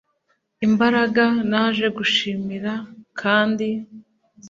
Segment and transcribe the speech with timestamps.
[0.67, 2.73] imbaraga, naje kugushimira,
[3.19, 3.67] kandi